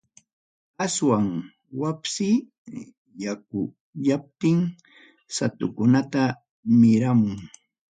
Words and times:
Aswan 0.85 1.27
wapsi 1.81 2.29
yakuyaptin, 3.23 4.59
sutukunaqa 5.35 6.23
miramun. 6.79 7.33